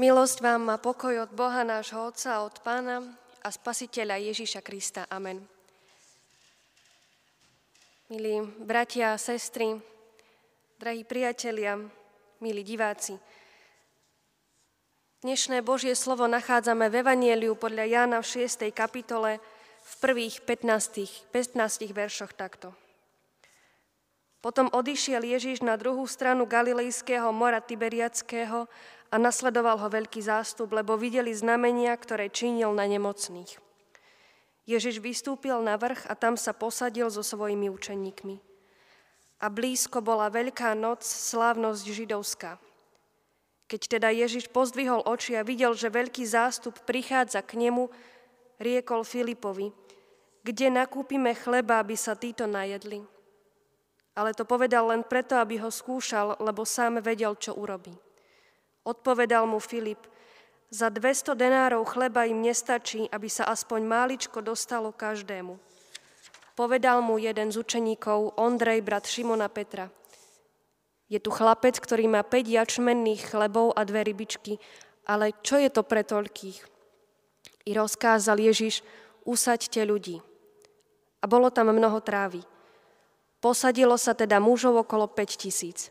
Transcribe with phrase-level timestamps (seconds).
[0.00, 3.04] Milosť vám a pokoj od Boha nášho Otca, od Pána
[3.44, 5.04] a Spasiteľa Ježíša Krista.
[5.12, 5.44] Amen.
[8.08, 9.76] Milí bratia a sestry,
[10.80, 11.76] drahí priatelia,
[12.40, 13.20] milí diváci,
[15.20, 18.72] dnešné Božie slovo nachádzame v Evanieliu podľa Jána v 6.
[18.72, 19.36] kapitole
[19.84, 22.72] v prvých 15, 15 veršoch takto.
[24.40, 28.64] Potom odišiel Ježiš na druhú stranu Galilejského mora Tiberiackého
[29.12, 33.60] a nasledoval ho veľký zástup, lebo videli znamenia, ktoré činil na nemocných.
[34.64, 38.40] Ježiš vystúpil na vrch a tam sa posadil so svojimi učeníkmi.
[39.44, 42.56] A blízko bola veľká noc, slávnosť židovská.
[43.68, 47.92] Keď teda Ježiš pozdvihol oči a videl, že veľký zástup prichádza k nemu,
[48.56, 49.72] riekol Filipovi,
[50.44, 53.19] kde nakúpime chleba, aby sa títo najedli.
[54.18, 57.94] Ale to povedal len preto, aby ho skúšal, lebo sám vedel, čo urobí.
[58.82, 60.10] Odpovedal mu Filip,
[60.70, 65.58] za 200 denárov chleba im nestačí, aby sa aspoň máličko dostalo každému.
[66.54, 69.90] Povedal mu jeden z učeníkov, Ondrej, brat Šimona Petra.
[71.10, 74.62] Je tu chlapec, ktorý má 5 jačmenných chlebov a dve rybičky,
[75.10, 76.62] ale čo je to pre toľkých?
[77.66, 78.86] I rozkázal Ježiš,
[79.26, 80.22] usaďte ľudí.
[81.18, 82.46] A bolo tam mnoho trávy.
[83.40, 85.88] Posadilo sa teda mužov okolo 5 tisíc.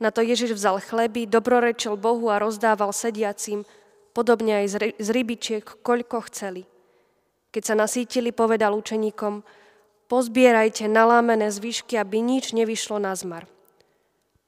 [0.00, 3.68] Na to Ježiš vzal chleby, dobrorečil Bohu a rozdával sediacim,
[4.16, 6.64] podobne aj z rybičiek, koľko chceli.
[7.52, 9.44] Keď sa nasítili, povedal učeníkom,
[10.08, 13.44] pozbierajte nalámené zvyšky, aby nič nevyšlo na zmar.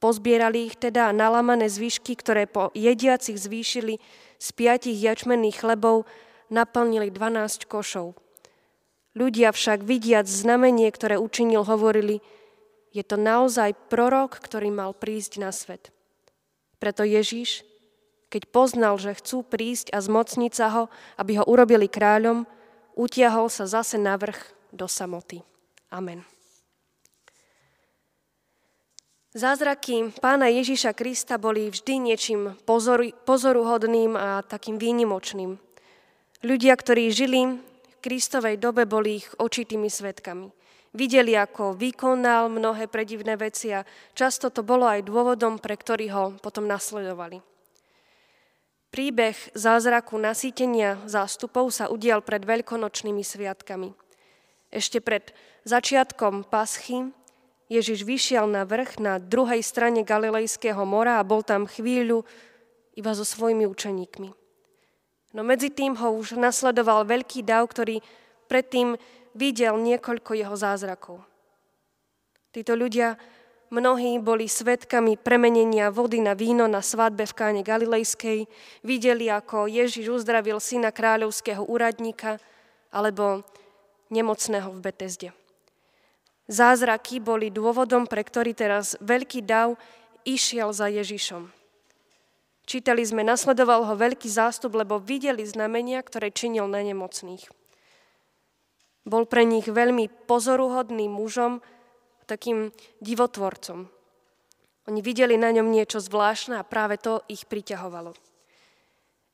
[0.01, 4.01] Pozbierali ich teda nalámané zvyšky, ktoré po jediacich zvýšili
[4.41, 6.09] z piatich jačmenných chlebov,
[6.49, 8.22] naplnili 12 košov.
[9.13, 12.21] Ľudia však vidiac znamenie, ktoré učinil, hovorili,
[12.93, 15.93] je to naozaj prorok, ktorý mal prísť na svet.
[16.81, 17.65] Preto Ježíš,
[18.33, 20.83] keď poznal, že chcú prísť a zmocniť sa ho,
[21.21, 22.49] aby ho urobili kráľom,
[22.97, 24.37] utiahol sa zase na vrch
[24.73, 25.45] do samoty.
[25.93, 26.25] Amen.
[29.33, 35.57] Zázraky pána Ježíša Krista boli vždy niečím pozoru, pozoruhodným a takým výnimočným.
[36.45, 37.57] Ľudia, ktorí žili
[38.03, 40.51] Kristovej dobe, boli ich očitými svetkami.
[40.91, 46.23] Videli, ako vykonal mnohé predivné veci a často to bolo aj dôvodom, pre ktorý ho
[46.43, 47.39] potom nasledovali.
[48.93, 53.95] Príbeh zázraku nasýtenia zástupov sa udial pred veľkonočnými sviatkami.
[54.69, 55.33] Ešte pred
[55.65, 57.09] začiatkom paschy
[57.73, 62.21] Ježiš vyšiel na vrch na druhej strane Galilejského mora a bol tam chvíľu
[62.93, 64.42] iba so svojimi učeníkmi.
[65.33, 67.97] No medzi tým ho už nasledoval veľký dav, ktorý
[68.45, 68.93] predtým
[69.33, 71.25] videl niekoľko jeho zázrakov.
[72.53, 73.17] Títo ľudia,
[73.73, 78.45] mnohí boli svetkami premenenia vody na víno na svadbe v káne Galilejskej,
[78.85, 82.37] videli, ako Ježiš uzdravil syna kráľovského úradníka
[82.93, 83.41] alebo
[84.13, 85.29] nemocného v Betesde.
[86.45, 89.73] Zázraky boli dôvodom, pre ktorý teraz veľký dav
[90.21, 91.62] išiel za Ježišom.
[92.63, 97.43] Čítali sme, nasledoval ho veľký zástup, lebo videli znamenia, ktoré činil na nemocných.
[99.03, 101.59] Bol pre nich veľmi pozoruhodným mužom,
[102.23, 102.71] takým
[103.03, 103.91] divotvorcom.
[104.87, 108.15] Oni videli na ňom niečo zvláštne a práve to ich priťahovalo.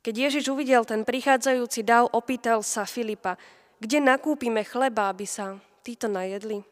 [0.02, 3.38] Keď Ježiš uvidel ten prichádzajúci dav, opýtal sa Filipa,
[3.78, 6.66] kde nakúpime chleba, aby sa títo najedli.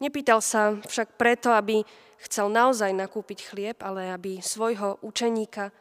[0.00, 1.84] Nepýtal sa však preto, aby
[2.24, 5.72] chcel naozaj nakúpiť chlieb, ale aby svojho učeníka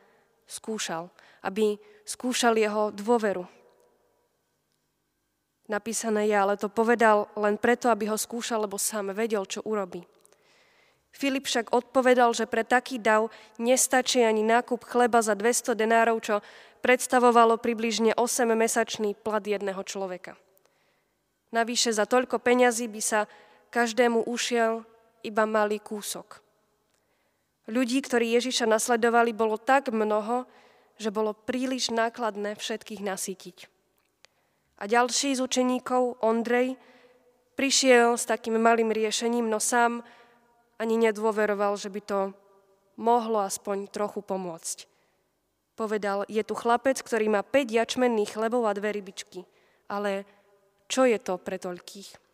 [0.44, 1.08] skúšal,
[1.44, 3.48] aby skúšal jeho dôveru,
[5.70, 10.04] napísané je, ale to povedal len preto, aby ho skúšal, lebo sám vedel, čo urobí.
[11.14, 13.30] Filip však odpovedal, že pre taký dav
[13.62, 16.36] nestačí ani nákup chleba za 200 denárov, čo
[16.82, 20.38] predstavovalo približne 8-mesačný plat jedného človeka.
[21.50, 23.26] Navyše za toľko peňazí by sa
[23.70, 24.84] každému ušiel
[25.24, 26.42] iba malý kúsok.
[27.70, 30.50] Ľudí, ktorí Ježiša nasledovali, bolo tak mnoho,
[30.98, 33.58] že bolo príliš nákladné všetkých nasytiť.
[34.80, 36.76] A ďalší z učeníkov, Ondrej,
[37.54, 40.02] prišiel s takým malým riešením, no sám
[40.80, 42.20] ani nedôveroval, že by to
[43.00, 44.88] mohlo aspoň trochu pomôcť.
[45.76, 49.48] Povedal, je tu chlapec, ktorý má 5 jačmenných chlebov a dve rybičky.
[49.88, 50.28] Ale
[50.92, 52.29] čo je to pre toľkých?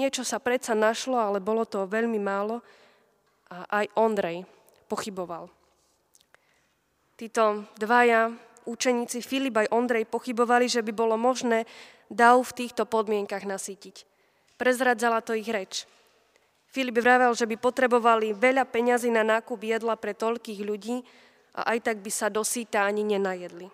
[0.00, 2.64] Niečo sa predsa našlo, ale bolo to veľmi málo
[3.52, 4.48] a aj Ondrej
[4.88, 5.52] pochyboval.
[7.20, 8.32] Títo dvaja
[8.64, 11.68] učeníci Filip aj Ondrej pochybovali, že by bolo možné
[12.08, 14.08] dav v týchto podmienkach nasýtiť.
[14.56, 15.84] Prezradzala to ich reč.
[16.72, 21.04] Filip vravel, že by potrebovali veľa peňazí na nákup jedla pre toľkých ľudí
[21.60, 23.68] a aj tak by sa dosýta ani nenajedli.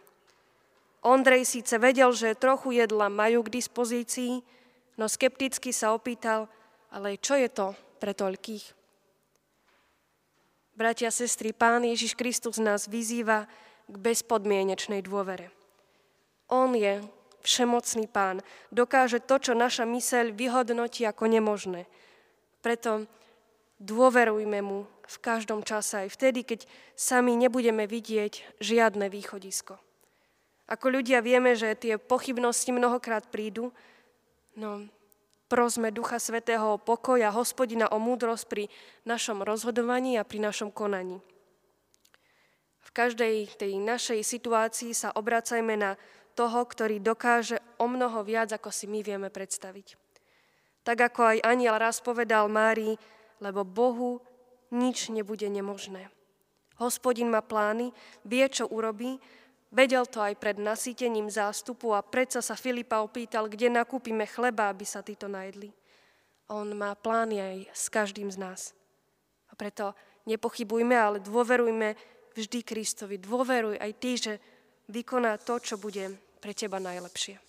[1.06, 4.55] Ondrej síce vedel, že trochu jedla majú k dispozícii,
[4.96, 6.48] no skepticky sa opýtal,
[6.92, 8.76] ale čo je to pre toľkých?
[10.76, 13.48] Bratia, sestry, Pán Ježiš Kristus nás vyzýva
[13.88, 15.48] k bezpodmienečnej dôvere.
[16.52, 17.00] On je
[17.40, 21.88] všemocný Pán, dokáže to, čo naša myseľ vyhodnotí ako nemožné.
[22.60, 23.08] Preto
[23.80, 26.66] dôverujme mu v každom čase, aj vtedy, keď
[26.98, 29.78] sami nebudeme vidieť žiadne východisko.
[30.66, 33.70] Ako ľudia vieme, že tie pochybnosti mnohokrát prídu,
[34.56, 34.88] no
[35.46, 38.64] prosme Ducha Svetého o pokoj a hospodina o múdrosť pri
[39.06, 41.22] našom rozhodovaní a pri našom konaní.
[42.82, 45.94] V každej tej našej situácii sa obracajme na
[46.36, 49.96] toho, ktorý dokáže o mnoho viac, ako si my vieme predstaviť.
[50.86, 52.94] Tak ako aj aniel raz povedal Márii,
[53.42, 54.22] lebo Bohu
[54.70, 56.10] nič nebude nemožné.
[56.76, 57.90] Hospodin má plány,
[58.22, 59.16] vie, čo urobí
[59.74, 64.86] Vedel to aj pred nasýtením zástupu a predsa sa Filipa opýtal, kde nakúpime chleba, aby
[64.86, 65.74] sa títo najedli.
[66.46, 68.60] On má plány aj s každým z nás.
[69.50, 69.90] A preto
[70.30, 71.98] nepochybujme, ale dôverujme
[72.38, 73.18] vždy Kristovi.
[73.18, 74.32] Dôveruj aj ty, že
[74.86, 77.42] vykoná to, čo bude pre teba najlepšie.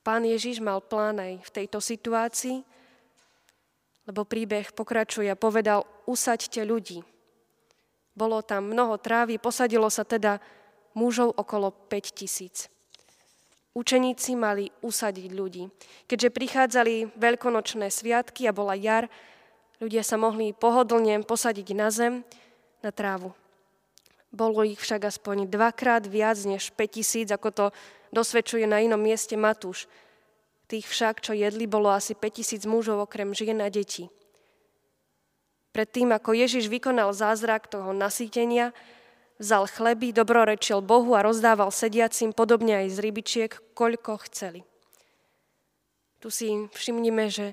[0.00, 2.62] Pán Ježiš mal plán aj v tejto situácii,
[4.06, 7.02] lebo príbeh pokračuje a povedal, usaďte ľudí.
[8.14, 10.38] Bolo tam mnoho trávy, posadilo sa teda
[10.96, 12.72] mužov okolo 5 tisíc.
[13.76, 15.68] Učeníci mali usadiť ľudí.
[16.08, 19.12] Keďže prichádzali veľkonočné sviatky a bola jar,
[19.84, 22.24] ľudia sa mohli pohodlne posadiť na zem,
[22.80, 23.36] na trávu.
[24.32, 27.66] Bolo ich však aspoň dvakrát viac než 5 tisíc, ako to
[28.16, 29.84] dosvedčuje na inom mieste Matúš.
[30.66, 34.08] Tých však, čo jedli, bolo asi 5 tisíc mužov okrem žien a detí.
[35.76, 38.72] Predtým, ako Ježiš vykonal zázrak toho nasýtenia,
[39.36, 44.64] Vzal chleby, dobrorečil Bohu a rozdával sediacim, podobne aj z rybičiek, koľko chceli.
[46.24, 47.52] Tu si všimnime, že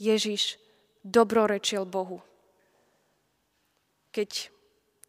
[0.00, 0.56] Ježiš
[1.04, 2.24] dobrorečil Bohu.
[4.16, 4.48] Keď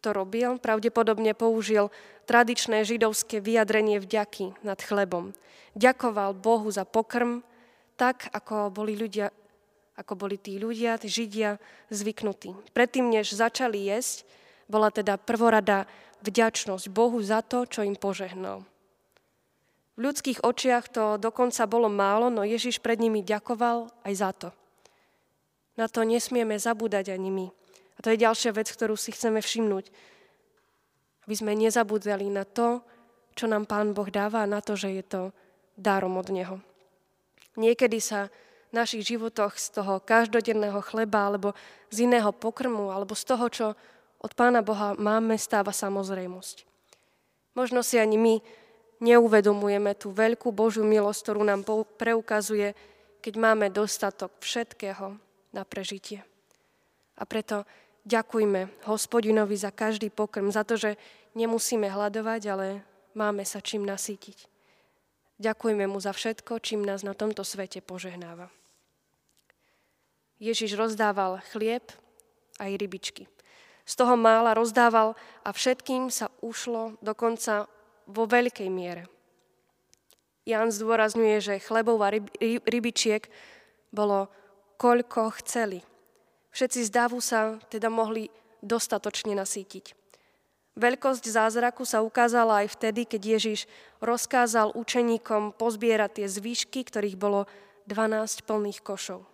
[0.04, 1.88] to robil, pravdepodobne použil
[2.28, 5.32] tradičné židovské vyjadrenie vďaky nad chlebom.
[5.72, 7.40] Ďakoval Bohu za pokrm,
[7.96, 9.32] tak ako boli ľudia,
[9.96, 11.56] ako boli tí ľudia, tí Židia
[11.88, 12.52] zvyknutí.
[12.76, 14.28] Predtým, než začali jesť,
[14.68, 15.88] bola teda prvorada
[16.24, 18.64] vďačnosť Bohu za to, čo im požehnal.
[19.94, 24.48] V ľudských očiach to dokonca bolo málo, no Ježiš pred nimi ďakoval aj za to.
[25.78, 27.46] Na to nesmieme zabúdať ani my.
[27.94, 29.90] A to je ďalšia vec, ktorú si chceme všimnúť.
[31.26, 32.82] Aby sme nezabúdali na to,
[33.38, 35.22] čo nám Pán Boh dáva a na to, že je to
[35.78, 36.58] dárom od Neho.
[37.54, 38.30] Niekedy sa
[38.70, 41.54] v našich životoch z toho každodenného chleba alebo
[41.90, 43.66] z iného pokrmu alebo z toho, čo
[44.24, 46.64] od Pána Boha máme, stáva samozrejmosť.
[47.52, 48.34] Možno si ani my
[49.04, 51.68] neuvedomujeme tú veľkú Božiu milosť, ktorú nám
[52.00, 52.72] preukazuje,
[53.20, 55.20] keď máme dostatok všetkého
[55.52, 56.24] na prežitie.
[57.20, 57.68] A preto
[58.08, 60.96] ďakujme hospodinovi za každý pokrm, za to, že
[61.36, 62.66] nemusíme hľadovať, ale
[63.12, 64.48] máme sa čím nasýtiť.
[65.36, 68.48] Ďakujme mu za všetko, čím nás na tomto svete požehnáva.
[70.40, 71.84] Ježiš rozdával chlieb
[72.58, 73.33] aj rybičky.
[73.84, 75.12] Z toho mála rozdával
[75.44, 77.68] a všetkým sa ušlo dokonca
[78.08, 79.04] vo veľkej miere.
[80.44, 82.28] Jan zdôrazňuje, že chlebov a ryb,
[82.68, 83.28] rybičiek
[83.92, 84.28] bolo
[84.76, 85.80] koľko chceli.
[86.52, 88.28] Všetci z davu sa teda mohli
[88.60, 89.96] dostatočne nasýtiť.
[90.74, 93.60] Veľkosť zázraku sa ukázala aj vtedy, keď Ježiš
[94.02, 97.46] rozkázal učeníkom pozbierať tie zvyšky, ktorých bolo
[97.86, 99.33] 12 plných košov.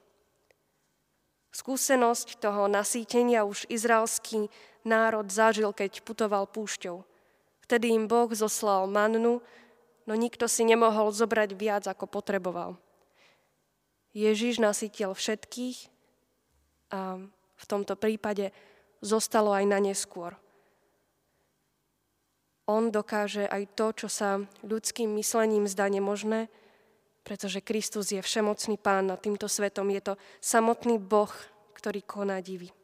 [1.51, 4.47] Skúsenosť toho nasýtenia už izraelský
[4.87, 7.03] národ zažil, keď putoval púšťou.
[7.67, 9.43] Vtedy im Boh zoslal mannu,
[10.07, 12.79] no nikto si nemohol zobrať viac, ako potreboval.
[14.11, 15.87] Ježiš nasytil všetkých
[16.91, 17.23] a
[17.55, 18.51] v tomto prípade
[18.99, 20.35] zostalo aj na neskôr.
[22.67, 26.47] On dokáže aj to, čo sa ľudským myslením zdá nemožné,
[27.31, 29.87] pretože Kristus je všemocný pán nad týmto svetom.
[29.95, 31.31] Je to samotný Boh,
[31.79, 32.75] ktorý koná divy.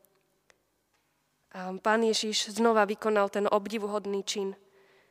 [1.50, 4.54] A pán Ježiš znova vykonal ten obdivuhodný čin.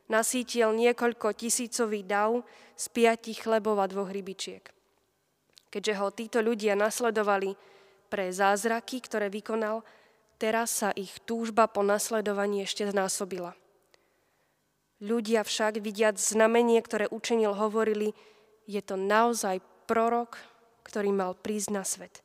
[0.08, 2.48] Nasítil niekoľko tisícový dav
[2.80, 4.72] z piatich chlebov a dvoch rybičiek.
[5.68, 7.60] Keďže ho títo ľudia nasledovali
[8.08, 9.84] pre zázraky, ktoré vykonal,
[10.40, 13.52] teraz sa ich túžba po nasledovaní ešte znásobila.
[15.04, 18.16] Ľudia však, vidiac znamenie, ktoré učenil, hovorili,
[18.66, 20.38] je to naozaj prorok,
[20.86, 22.22] ktorý mal prísť na svet.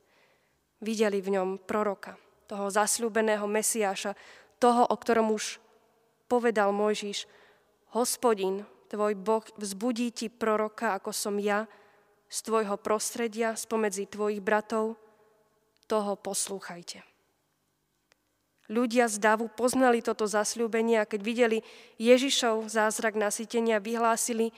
[0.81, 2.17] Videli v ňom proroka,
[2.49, 4.17] toho zasľúbeného Mesiáša,
[4.61, 5.61] toho, o ktorom už
[6.29, 7.29] povedal Mojžiš,
[7.93, 11.69] hospodin, tvoj Boh, vzbudí ti proroka, ako som ja,
[12.31, 14.95] z tvojho prostredia, spomedzi tvojich bratov,
[15.91, 17.03] toho poslúchajte.
[18.71, 21.59] Ľudia z Davu poznali toto zasľúbenie a keď videli
[21.99, 24.55] Ježišov zázrak nasytenia, vyhlásili,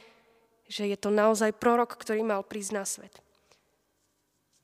[0.73, 3.13] že je to naozaj prorok, ktorý mal prísť na svet.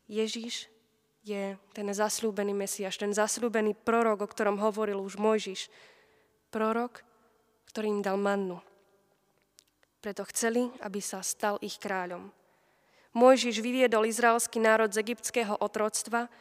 [0.08, 0.72] Ježiš
[1.20, 5.68] je ten zasľúbený Mesiaš, ten zasľúbený prorok, o ktorom hovoril už Mojžiš.
[6.48, 7.04] Prorok,
[7.68, 8.64] ktorý im dal mannu.
[10.00, 12.32] Preto chceli, aby sa stal ich kráľom.
[13.12, 16.32] Mojžiš vyviedol izraelský národ z egyptského otroctva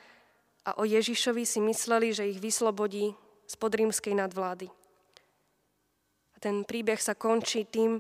[0.64, 3.12] a o Ježišovi si mysleli, že ich vyslobodí
[3.44, 4.72] z podrímskej nadvlády.
[6.32, 8.00] A ten príbeh sa končí tým,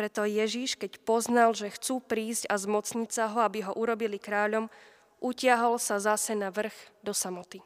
[0.00, 4.72] preto Ježiš, keď poznal, že chcú prísť a zmocniť sa ho, aby ho urobili kráľom,
[5.20, 6.72] utiahol sa zase na vrch
[7.04, 7.60] do samoty.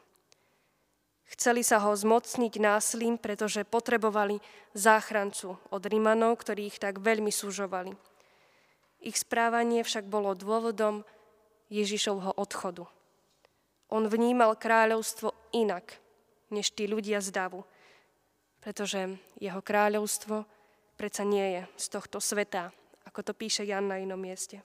[1.31, 4.43] Chceli sa ho zmocniť násilím, pretože potrebovali
[4.75, 7.95] záchrancu od Rimanov, ktorí ich tak veľmi súžovali.
[8.99, 11.07] Ich správanie však bolo dôvodom
[11.71, 12.83] Ježišovho odchodu.
[13.87, 16.03] On vnímal kráľovstvo inak,
[16.51, 17.63] než tí ľudia z davu,
[18.59, 20.43] pretože jeho kráľovstvo
[20.95, 22.71] predsa nie je z tohto sveta,
[23.05, 24.63] ako to píše Jan na inom mieste.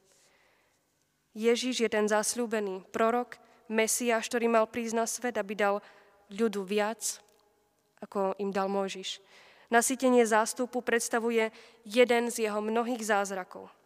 [1.34, 3.38] Ježiš je ten zasľúbený prorok,
[3.70, 5.78] Mesiáš, ktorý mal prísť na svet, aby dal
[6.34, 7.22] ľudu viac,
[8.02, 9.22] ako im dal Mojžiš.
[9.70, 11.54] Nasytenie zástupu predstavuje
[11.86, 13.70] jeden z jeho mnohých zázrakov–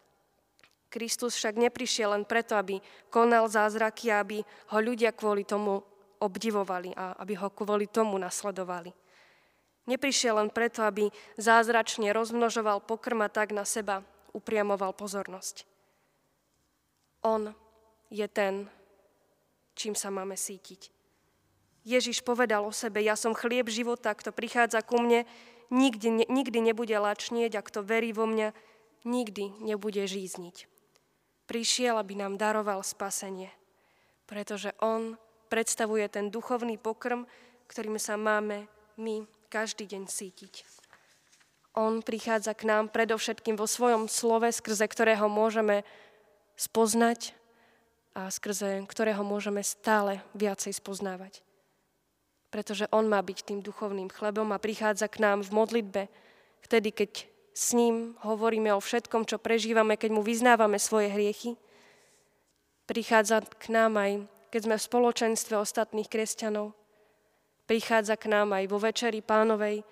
[0.95, 2.79] Kristus však neprišiel len preto, aby
[3.11, 4.39] konal zázraky aby
[4.71, 5.83] ho ľudia kvôli tomu
[6.23, 8.95] obdivovali a aby ho kvôli tomu nasledovali.
[9.85, 14.01] Neprišiel len preto, aby zázračne rozmnožoval pokrm a tak na seba
[14.33, 15.69] upriamoval pozornosť.
[17.25, 17.53] On
[18.09, 18.69] je ten,
[19.77, 20.89] čím sa máme sítiť.
[21.85, 25.29] Ježiš povedal o sebe, ja som chlieb života, kto prichádza ku mne,
[25.69, 28.57] nikdy, nikdy nebude lačnieť a kto verí vo mňa,
[29.05, 30.73] nikdy nebude žízniť
[31.45, 33.53] prišiel, aby nám daroval spasenie.
[34.25, 35.17] Pretože On
[35.53, 37.29] predstavuje ten duchovný pokrm,
[37.69, 40.67] ktorým sa máme my každý deň sítiť.
[41.79, 45.87] On prichádza k nám predovšetkým vo svojom slove, skrze ktorého môžeme
[46.59, 47.39] spoznať
[48.19, 51.47] a skrze ktorého môžeme stále viacej spoznávať.
[52.51, 56.03] Pretože On má byť tým duchovným chlebom a prichádza k nám v modlitbe,
[56.67, 61.55] vtedy, keď s ním hovoríme o všetkom, čo prežívame, keď mu vyznávame svoje hriechy.
[62.91, 64.13] Prichádza k nám aj,
[64.51, 66.75] keď sme v spoločenstve ostatných kresťanov.
[67.65, 69.85] Prichádza k nám aj vo večeri pánovej,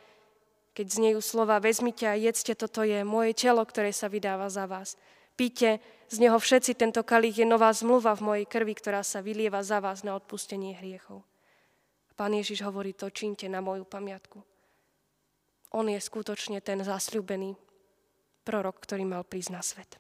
[0.73, 4.97] keď znejú slova vezmite a jedzte, toto je moje telo, ktoré sa vydáva za vás.
[5.37, 9.65] Píte z neho všetci, tento kalich je nová zmluva v mojej krvi, ktorá sa vylieva
[9.65, 11.25] za vás na odpustenie hriechov.
[12.17, 14.45] Pán Ježiš hovorí, to čínte na moju pamiatku
[15.73, 17.57] on je skutočne ten zasľúbený
[18.45, 19.97] prorok, ktorý mal prísť na svet.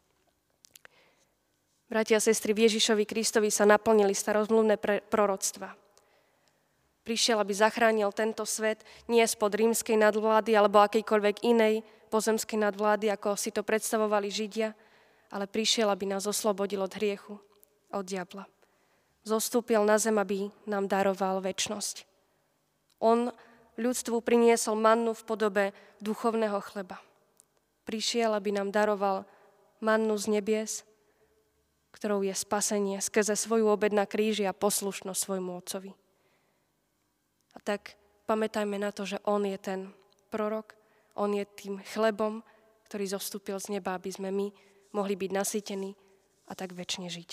[1.89, 4.81] Bratia a sestry, v Ježišovi Kristovi sa naplnili starozmluvné
[5.13, 5.77] proroctva.
[7.03, 11.83] Prišiel, aby zachránil tento svet nie spod rímskej nadvlády alebo akejkoľvek inej
[12.15, 14.71] pozemskej nadvlády, ako si to predstavovali Židia,
[15.33, 17.41] ale prišiel, aby nás oslobodil od hriechu,
[17.91, 18.47] od diabla.
[19.27, 22.07] Zostúpil na zem, aby nám daroval väčnosť.
[23.03, 23.35] On
[23.81, 25.65] ľudstvu priniesol mannu v podobe
[25.99, 27.01] duchovného chleba.
[27.83, 29.27] Prišiel, aby nám daroval
[29.83, 30.73] mannu z nebies,
[31.91, 35.91] ktorou je spasenie skrze svoju obed na kríži a poslušnosť svojmu otcovi.
[37.53, 39.93] A tak pamätajme na to, že On je ten
[40.33, 40.73] prorok,
[41.19, 42.41] On je tým chlebom,
[42.89, 44.53] ktorý zostúpil z neba, aby sme my
[44.93, 45.97] mohli byť nasýtení
[46.49, 47.31] a tak väčšine žiť.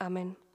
[0.00, 0.49] Amen.